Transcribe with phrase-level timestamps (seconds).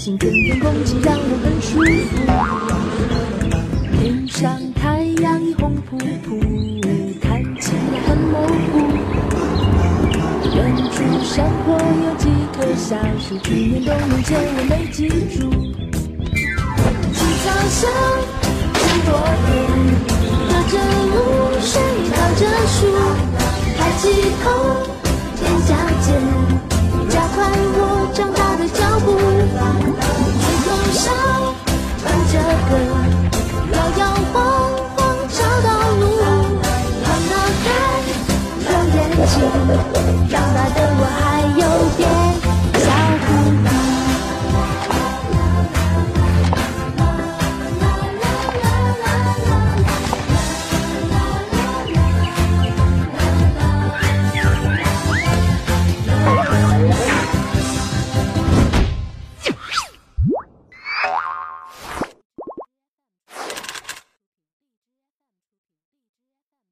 [0.00, 1.68] 林叫醒，春天空气让我很舒
[2.08, 2.16] 服。
[3.98, 6.40] 天上太阳已红扑扑，
[7.20, 8.40] 看起来很模
[8.72, 8.80] 糊。
[10.56, 10.58] 远
[10.90, 12.24] 处山坡有几
[12.54, 14.98] 棵小树，去年冬眠前我没记
[15.36, 15.38] 住。
[17.12, 17.80] 青草香，
[18.72, 19.08] 很多
[19.44, 19.52] 人。
[20.48, 20.74] 隔着
[21.12, 21.14] 露
[21.60, 21.72] 水，
[22.14, 22.78] 靠着树，
[23.76, 24.02] 抬起
[24.42, 24.48] 头，
[32.30, 32.38] 哼着
[32.70, 32.72] 歌，
[33.72, 34.34] 摇摇晃
[34.94, 36.02] 晃找到路。
[37.02, 37.32] 放得
[37.64, 37.66] 开，
[38.66, 39.34] 有眼睛，
[40.30, 41.02] 长大的我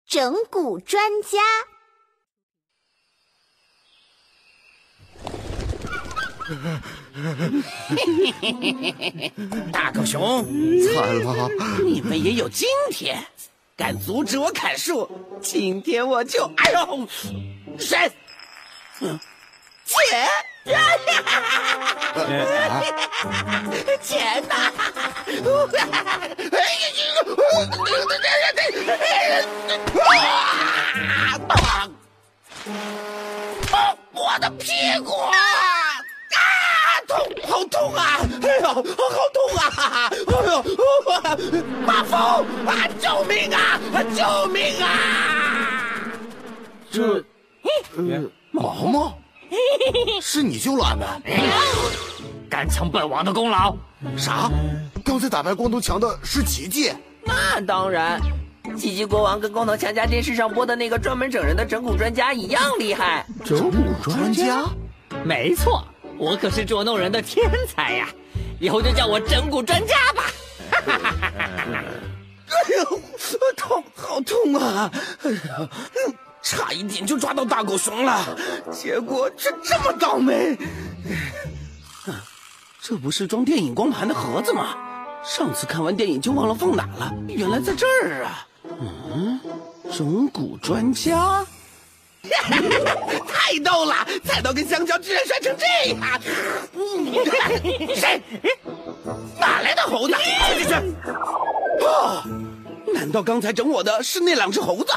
[0.08, 1.38] 整蛊专家。
[9.70, 10.42] 大狗熊，
[10.94, 11.50] 惨了！
[11.84, 13.22] 你们也有今天，
[13.76, 15.10] 敢阻止我砍树，
[15.42, 16.50] 今天我就……
[16.56, 17.06] 哎呦，
[17.78, 18.10] 谁？
[19.00, 19.20] 嗯，
[22.14, 22.46] 钱！
[24.02, 24.54] 钱呐！
[33.70, 33.96] 啊！
[34.12, 35.12] 我的屁股！
[35.12, 35.32] 啊！
[37.06, 37.16] 痛，
[37.48, 37.94] 好痛！
[37.94, 38.20] 啊！
[38.42, 39.38] 哎呦，好痛！
[39.56, 40.10] 啊！
[40.12, 40.16] 哎
[40.46, 40.52] 呦，
[41.86, 42.16] 马蜂
[42.66, 42.68] 啊！
[43.00, 43.80] 救命啊！
[44.14, 44.86] 救命啊！
[46.90, 47.24] 这，
[48.50, 49.18] 毛毛，
[50.22, 51.08] 是你救了俺们？
[52.50, 53.76] 敢抢本王的功劳。
[54.16, 54.50] 啥？
[55.04, 56.92] 刚才打败光头强的是奇迹？
[57.24, 58.20] 那当然，
[58.76, 63.26] 奇迹国王跟光头强家电视上播的那个专门整人的整蛊专家一样厉害。
[63.44, 64.64] 整蛊专家？
[65.24, 65.84] 没错，
[66.16, 68.08] 我可是捉弄人的天才呀！
[68.60, 70.24] 以后就叫我整蛊专家吧。
[72.48, 73.00] 哎呦，
[73.56, 74.90] 痛，好痛啊！
[75.22, 75.68] 哎呀，
[76.48, 78.34] 差一点就抓到大狗熊了，
[78.72, 80.56] 结果却这么倒霉。
[82.80, 84.74] 这不是装电影光盘的盒子吗？
[85.22, 88.46] 上次看完电影就忘了放哪了，原来在这儿啊！
[88.80, 89.38] 嗯，
[89.92, 91.44] 整蛊专家，
[93.28, 94.06] 太逗了！
[94.24, 96.20] 菜刀跟香蕉居然摔成这样！
[96.72, 98.22] 嗯、谁？
[99.38, 100.14] 哪来的猴子？
[100.14, 100.74] 出去去！
[101.84, 102.22] 哦，
[102.94, 104.94] 难道刚才整我的是那两只猴子？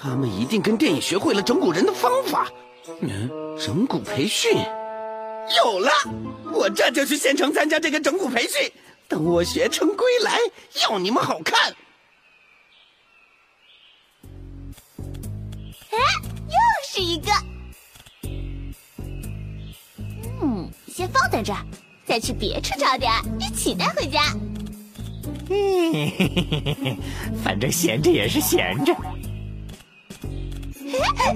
[0.00, 2.48] 他们一定跟电影学会了整蛊人的方法。
[3.00, 3.28] 嗯，
[3.58, 4.52] 整蛊培训
[5.56, 5.90] 有了，
[6.52, 8.70] 我这就去县城参加这个整蛊培训。
[9.08, 10.38] 等我学成归来，
[10.82, 11.74] 要你们好看。
[15.90, 15.98] 哎，
[16.46, 16.56] 又
[16.86, 17.30] 是一个。
[20.40, 21.66] 嗯，先放在这儿，
[22.06, 24.20] 再去别处找点儿，一起带回家。
[25.48, 26.96] 嘿嘿嘿嘿嘿，
[27.42, 28.94] 反正闲着也是闲着。
[31.16, 31.34] 哎，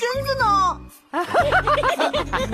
[0.00, 0.80] 贞子呢？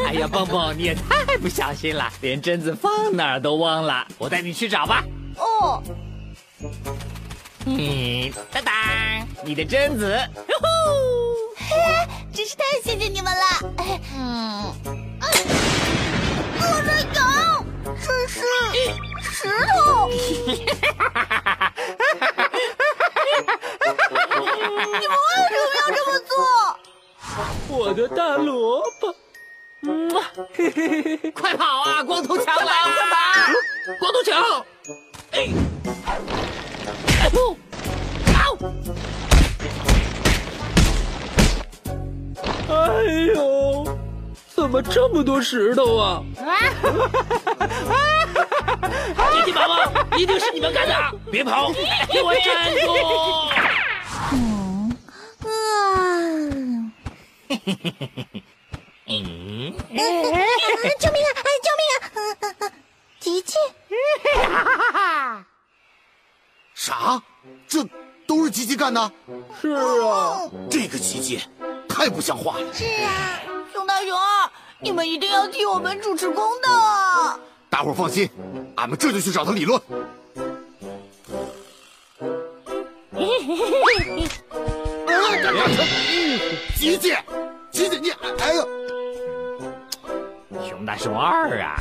[0.07, 4.07] 哎呀，蹦蹦，你也太不小心了，连贞子放哪儿都忘了。
[4.19, 5.03] 我带你去找吧。
[5.37, 5.83] 哦。
[7.67, 8.75] 嗯，当当，
[9.45, 10.11] 你的贞子。
[10.37, 10.67] 哟呼！
[11.57, 11.75] 嘿，
[12.33, 13.41] 真是太谢谢你们了。
[14.15, 14.75] 嗯。
[16.59, 17.65] 我在搞，
[18.03, 18.41] 这是
[19.21, 20.11] 石头。
[24.99, 26.33] 你们为什么要这么做？
[27.69, 29.15] 我的大萝卜，
[29.83, 30.11] 嗯，
[30.53, 32.03] 嘿嘿嘿嘿，快跑啊！
[32.03, 33.17] 光头强来了，快跑！
[34.01, 34.65] 光头强，
[35.33, 35.49] 哎，
[37.31, 37.57] 不
[38.35, 38.59] ，au！
[42.69, 42.75] 哎
[43.35, 43.85] 呦，
[44.55, 46.23] 怎么这么多石头啊？
[46.39, 46.49] 啊！
[49.33, 50.95] 机器宝宝，一定是你们干的！
[51.31, 51.71] 别跑，
[52.13, 53.60] 给我站住！
[59.07, 60.35] 嗯，啊，嘿嗯，
[60.99, 61.29] 救命啊！
[61.37, 62.03] 哎，救命啊！
[62.15, 62.73] 嗯嗯嗯，
[63.19, 63.55] 吉吉，
[66.75, 67.23] 啥？
[67.67, 67.85] 这
[68.27, 69.13] 都是吉吉干的？
[69.61, 71.41] 是啊，这个吉吉
[71.89, 72.73] 太不像话了。
[72.73, 73.41] 是啊，
[73.73, 77.39] 熊大熊二，你们一定要替我们主持公道啊。
[77.69, 78.29] 大伙儿放心，
[78.77, 79.81] 俺们这就去找他理论。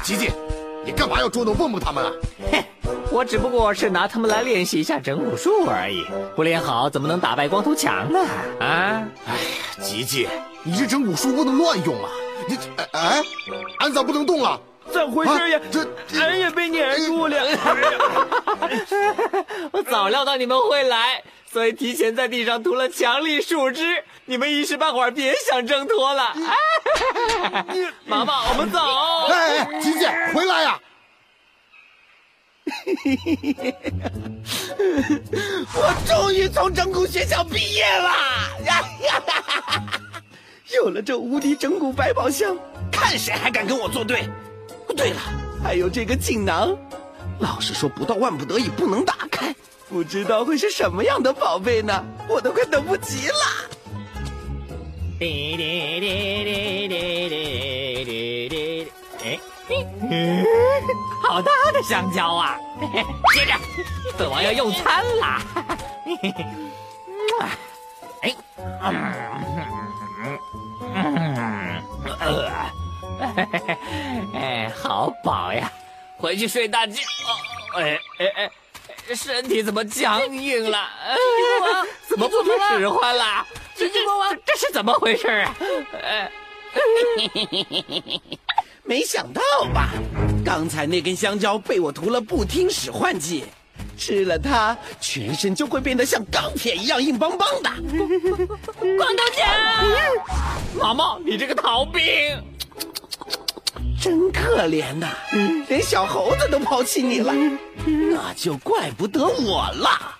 [0.03, 0.31] 吉吉，
[0.85, 2.11] 你干嘛要捉弄蹦蹦他们啊？
[2.51, 2.63] 嘿，
[3.11, 6.05] 我只不过是拿他们来练习一下整蛊术而已，
[6.35, 8.19] 不练好怎么能打败光头强呢？
[8.59, 9.03] 啊！
[9.27, 10.27] 哎呀，吉吉，
[10.63, 12.09] 你这整蛊术不能乱用啊！
[12.47, 13.21] 你哎哎，
[13.79, 14.59] 俺咋不能动了？
[14.91, 15.59] 怎么回事呀？
[15.71, 15.87] 这
[16.19, 17.37] 俺也被粘住了。
[19.71, 21.21] 我早料到你们会来，
[21.51, 26.33] 所以提前在地上涂了强力树脂，你们一时半会儿别想挣脱了。
[28.05, 28.79] 毛毛，我们走。
[29.33, 30.79] 哎哎，吉吉，回来呀！
[35.73, 38.09] 我终于从整蛊学校毕业了！
[38.65, 39.99] 呀呀哈哈哈！
[40.75, 42.55] 有了这无敌整蛊百宝箱，
[42.91, 44.29] 看谁还敢跟我作对！
[44.95, 45.19] 对了，
[45.63, 46.77] 还有这个锦囊，
[47.39, 49.55] 老师说不到万不得已不能打开，
[49.89, 52.03] 不知道会是什么样的宝贝呢？
[52.29, 53.33] 我都快等不及了。
[55.19, 58.91] 滴滴滴滴滴滴滴滴，
[59.23, 59.39] 哎，
[61.27, 62.57] 好大的香蕉啊！
[63.33, 63.53] 接着，
[64.17, 65.41] 本王要用餐啦！
[68.21, 68.35] 哎，
[72.19, 72.49] 呃，
[74.33, 75.71] 哎，好饱呀！
[76.17, 77.01] 回去睡大觉。
[77.75, 78.49] 哎哎哎，
[79.15, 80.77] 身体怎么僵硬了？
[81.61, 83.45] 王怎么不听使唤了？
[83.75, 85.55] 吉吉国王，这是怎么回事啊？
[88.83, 89.41] 没想到
[89.73, 89.89] 吧？
[90.43, 93.45] 刚才那根香蕉被我涂了不听使唤剂，
[93.97, 97.69] 吃了它，全身就会变得像钢铁一样硬邦邦的。
[98.97, 99.47] 光头强，
[100.75, 102.03] 毛毛，你这个逃兵，
[103.99, 105.07] 真可怜呐，
[105.67, 107.33] 连小猴子都抛弃你了，
[107.85, 110.15] 那就怪不得我了。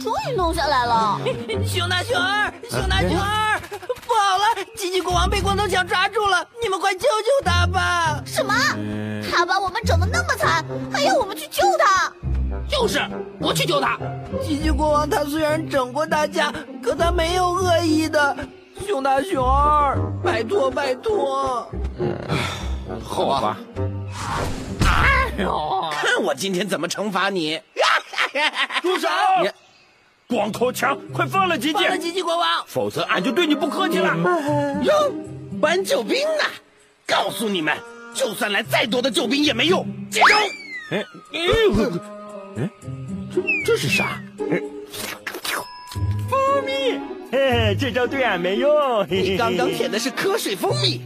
[0.00, 1.20] 终于弄下来了。
[1.66, 3.60] 熊大熊二，熊大熊二，
[4.06, 4.64] 不好了！
[4.76, 8.22] 吉吉国王被光头强抓住了，你们快救救他吧！
[8.24, 8.54] 什么？
[9.30, 12.12] 他把我们整的那么惨，还要我们去救他？
[12.68, 13.00] 就是，
[13.40, 13.98] 我去救他。
[14.40, 16.52] 吉吉国王他虽然整过大家，
[16.82, 18.36] 可他没有恶意的。
[18.88, 21.70] 熊大熊二，拜托拜托。
[23.04, 23.58] 好吧。
[24.86, 27.60] 哎呦，看我今天怎么惩罚你！
[28.80, 29.06] 住手！
[30.26, 32.64] 光头强，快放了吉吉放，了吉吉国王！
[32.66, 34.16] 否则俺就对你不客气了。
[34.82, 35.12] 哟，
[35.60, 36.44] 搬救兵呢？
[37.06, 37.76] 告诉你们，
[38.14, 39.86] 就算来再多的救兵也没用。
[40.10, 40.36] 接招！
[40.92, 41.04] 哎
[41.34, 41.40] 哎，
[42.56, 42.70] 哎，
[43.34, 44.18] 这这是啥？
[47.30, 48.70] 嘿嘿，这招对俺没用。
[49.04, 51.00] 嘿嘿你刚刚舔的是瞌睡蜂蜜，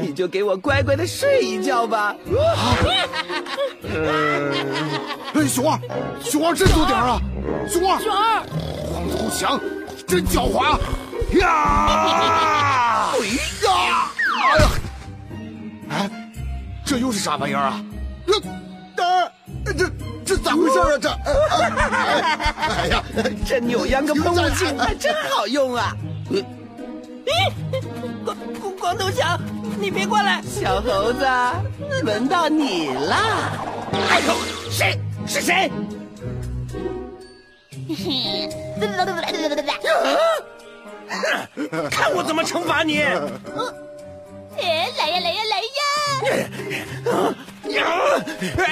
[0.00, 2.16] 你就给我乖乖的睡一觉吧。
[5.34, 5.78] 哎，熊二，
[6.22, 7.20] 熊二真多点儿啊！
[7.68, 8.42] 熊二，熊二，
[8.90, 9.60] 光头强
[10.06, 10.80] 真狡猾啊！
[11.38, 13.12] 呀！
[13.12, 13.18] 哎
[13.66, 14.10] 呀！
[14.40, 14.70] 哎呀！
[15.90, 16.10] 哎，
[16.84, 17.84] 这又是啥玩意儿啊？
[20.26, 20.98] 这这咋回事啊？
[21.00, 21.08] 这，
[22.58, 23.02] 哎呀！
[23.46, 25.96] 这扭秧歌喷雾镜还真好用啊！
[28.24, 29.40] 光光光头强，
[29.78, 30.42] 你别过来！
[30.42, 31.24] 小猴子，
[32.02, 33.14] 轮到你了。
[34.10, 34.34] 哎呦，
[34.68, 34.98] 谁？
[35.26, 35.70] 是谁？
[37.88, 37.94] 哼
[41.88, 43.00] 看我怎么惩罚你！
[43.00, 43.22] 哎，
[44.98, 47.34] 来呀来呀来呀！
[48.40, 48.52] 呀！
[48.58, 48.64] 哎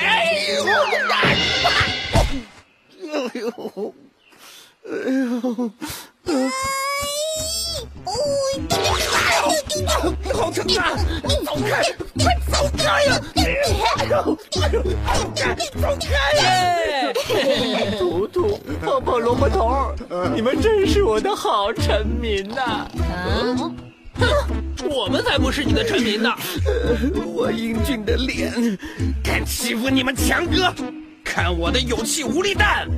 [0.54, 0.64] 呦！
[3.14, 3.48] 哎呦！
[4.84, 4.92] 哎
[5.24, 5.72] 呦！
[10.34, 10.80] 好疼啊！
[11.44, 11.70] 走开！
[12.18, 13.08] 快走开呀！
[13.36, 14.36] 哎呦！
[14.50, 14.60] 走
[15.34, 15.54] 开！
[15.54, 16.06] 走开
[16.42, 16.42] 呀！
[17.98, 19.94] 图图、泡泡、萝卜头，
[20.34, 22.86] 你们真是我的好臣民呐！
[24.82, 26.34] 我们才不是你的臣民呢！
[27.24, 28.52] 我英俊的脸，
[29.22, 30.74] 敢欺负你们强哥？
[31.22, 32.88] 看我的有气无力弹！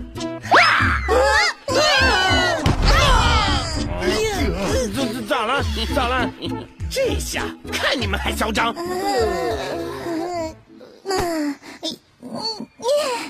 [4.94, 5.62] 这这咋了？
[5.94, 6.30] 咋了？
[6.90, 8.74] 这下看你们还嚣张！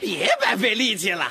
[0.01, 1.29] 别白费力气了，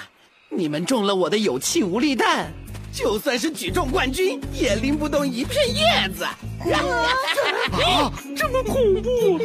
[0.50, 2.52] 你们中了我的有气无力弹，
[2.92, 6.26] 就算是举重冠军，也拎不动一片叶子。
[6.74, 9.40] 啊，这么恐怖！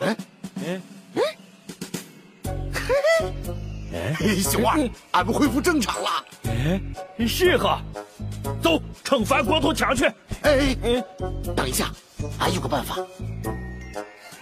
[0.00, 0.16] 哎
[0.64, 0.80] 哎
[3.92, 6.24] 哎，小二，俺们恢复正常了。
[6.44, 7.82] 哎是哈，
[8.62, 10.06] 走，惩罚光头强去。
[10.42, 11.04] 哎哎，
[11.54, 11.90] 等一下，
[12.38, 12.96] 俺有个办法。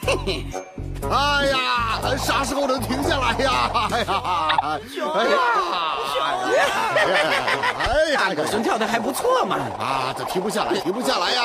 [1.11, 3.71] 哎呀，啥时候能停下来呀？
[3.91, 4.23] 哎呀，
[4.63, 4.79] 哎
[5.29, 5.37] 呀，
[7.79, 9.57] 哎呀，大狗熊跳的还不错嘛。
[9.57, 11.43] 啊，这停不下来，停不下来呀！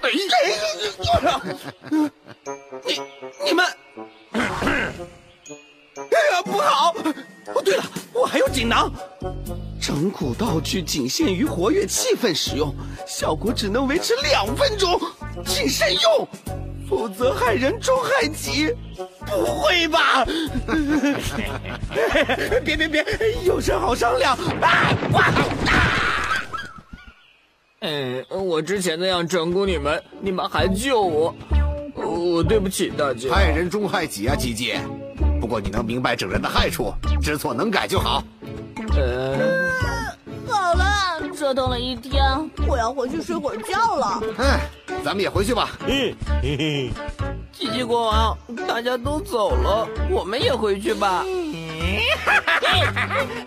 [0.00, 0.10] 哎哎，
[1.90, 2.02] 你
[3.44, 3.64] 你们，
[4.32, 4.40] 哎
[6.32, 6.94] 呀，不好！
[7.54, 8.90] 哦，对了，我还有锦囊。
[9.80, 12.74] 整蛊道具仅限于活跃气氛使用，
[13.06, 14.98] 效果只能维持两分钟，
[15.46, 16.26] 请慎用，
[16.88, 18.74] 否则害人终害己。
[19.26, 20.24] 不会吧？
[22.64, 23.04] 别别别，
[23.44, 24.36] 有事好商量。
[24.60, 24.92] 啊！
[25.12, 25.24] 哇！
[27.80, 31.34] 嗯，我之前那样整蛊你们，你们还救我，
[31.94, 33.28] 我对不起大家。
[33.30, 34.74] 害人终害己啊，吉吉。
[35.40, 38.22] 不过你能明白整人的害处，知错能改就好。
[38.96, 39.36] 呃，
[40.48, 42.22] 好了，折腾了一天，
[42.66, 44.22] 我要回去睡会儿觉了。
[44.38, 44.60] 哎，
[45.04, 45.68] 咱们也回去吧。
[45.86, 46.90] 嗯，嘿嘿，
[47.52, 51.22] 奇迹国王，大家都走了，我们也回去吧。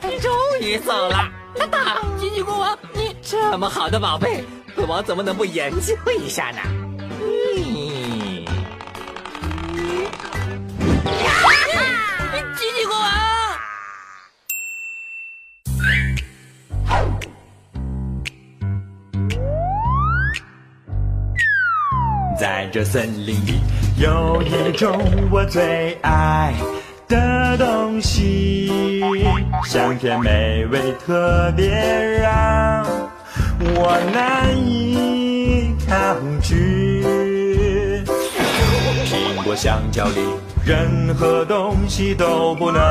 [0.03, 1.81] 你终于走了，等等，
[2.19, 4.43] 奇迹国王，你这么好的宝贝，
[4.75, 6.86] 本王怎么能不研究一下呢？
[22.57, 23.59] 在这森林里
[23.99, 24.99] 有一种
[25.29, 26.55] 我最爱
[27.07, 28.99] 的东西，
[29.63, 31.69] 香甜美味，特别
[32.19, 32.83] 让
[33.59, 37.03] 我难以抗拒。
[39.05, 40.15] 苹果、香蕉里
[40.65, 42.81] 任何东西都不能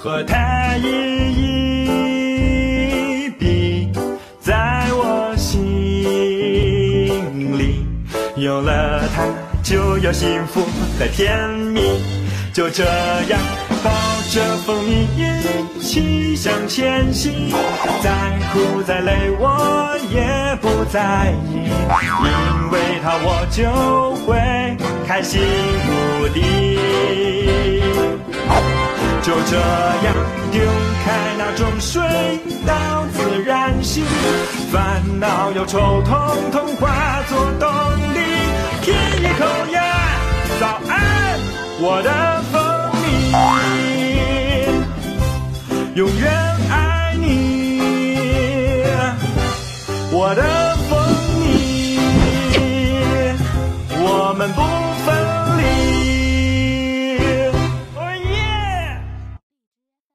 [0.00, 1.85] 和它一一
[8.36, 9.24] 有了它，
[9.62, 10.60] 就有幸福
[10.98, 11.80] 和甜蜜。
[12.52, 13.40] 就这样
[13.82, 13.90] 抱
[14.30, 17.50] 着蜂蜜一起向前行，
[18.02, 18.10] 再
[18.52, 24.36] 苦再累我也不在意，因为它我就会
[25.06, 25.40] 开心
[25.88, 26.78] 无敌。
[29.22, 30.14] 就这样
[30.52, 30.62] 丢
[31.04, 32.00] 开那种水
[32.64, 34.04] 到自然醒，
[34.72, 37.68] 烦恼忧愁统统化作动
[38.86, 38.92] 力。
[38.92, 39.82] 舔一口呀，
[40.60, 41.38] 早安，
[41.80, 42.10] 我的
[42.52, 42.54] 蜂
[43.02, 43.06] 蜜，
[45.96, 46.30] 永远
[46.70, 48.84] 爱你，
[50.12, 50.96] 我的蜂
[51.40, 51.98] 蜜，
[54.00, 54.85] 我们不。